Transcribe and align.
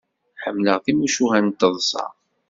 Ḥemmleɣ 0.43 0.77
timucuha 0.79 1.39
n 1.45 1.47
taḍsa. 1.59 2.05